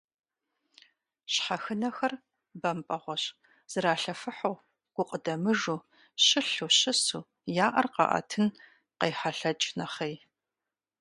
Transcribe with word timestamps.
Щхьэхынэхэр 1.33 2.13
бампӀэгъуэщ: 2.61 3.23
зралъэфыхьу, 3.71 4.55
гукъыдэмыжу, 4.95 5.77
щылъу, 6.25 6.71
щысу, 6.79 7.21
я 7.65 7.67
Ӏэр 7.73 7.87
къаӀэтын 7.95 8.47
къайхьэлъэкӀ 8.99 9.69
нэхъей. 9.77 10.15